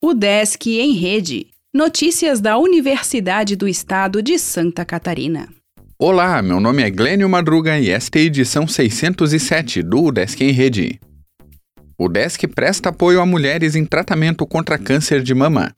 [0.00, 1.48] O Desk em Rede.
[1.74, 5.48] Notícias da Universidade do Estado de Santa Catarina.
[5.98, 10.52] Olá, meu nome é Glênio Madruga e esta é a edição 607 do Desk em
[10.52, 11.00] Rede.
[11.98, 15.74] O Desk presta apoio a mulheres em tratamento contra câncer de mama.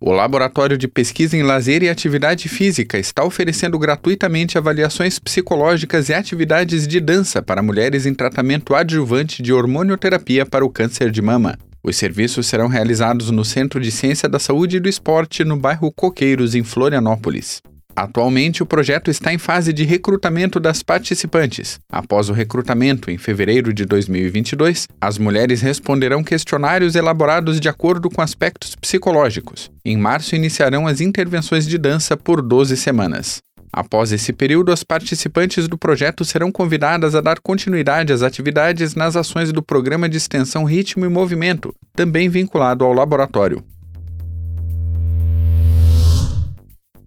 [0.00, 6.14] O Laboratório de Pesquisa em Lazer e Atividade Física está oferecendo gratuitamente avaliações psicológicas e
[6.14, 11.58] atividades de dança para mulheres em tratamento adjuvante de hormonioterapia para o câncer de mama.
[11.86, 15.92] Os serviços serão realizados no Centro de Ciência da Saúde e do Esporte, no bairro
[15.92, 17.62] Coqueiros, em Florianópolis.
[17.94, 21.78] Atualmente, o projeto está em fase de recrutamento das participantes.
[21.88, 28.20] Após o recrutamento, em fevereiro de 2022, as mulheres responderão questionários elaborados de acordo com
[28.20, 29.70] aspectos psicológicos.
[29.84, 33.38] Em março, iniciarão as intervenções de dança por 12 semanas.
[33.76, 39.16] Após esse período, as participantes do projeto serão convidadas a dar continuidade às atividades nas
[39.16, 43.62] ações do Programa de Extensão Ritmo e Movimento, também vinculado ao laboratório.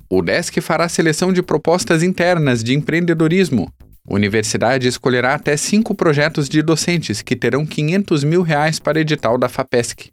[0.08, 3.74] O DESC fará seleção de propostas internas de empreendedorismo.
[4.08, 9.40] A universidade escolherá até cinco projetos de docentes que terão 500 mil reais para edital
[9.40, 10.12] da FAPESC.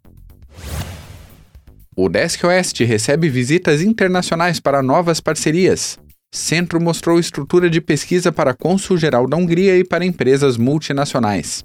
[1.95, 5.99] O Desk Oeste recebe visitas internacionais para novas parcerias.
[6.33, 11.65] Centro mostrou estrutura de pesquisa para Cônsul Geral da Hungria e para empresas multinacionais.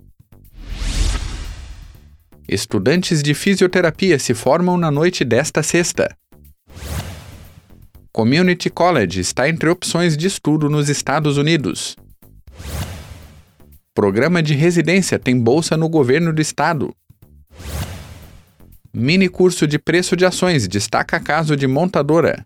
[2.48, 6.16] Estudantes de fisioterapia se formam na noite desta sexta.
[8.12, 11.96] Community College está entre opções de estudo nos Estados Unidos.
[13.94, 16.94] Programa de residência tem bolsa no governo do estado.
[18.94, 22.46] Mini curso de preço de ações destaca caso de montadora.